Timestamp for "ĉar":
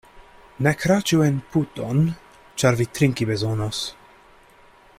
2.63-2.79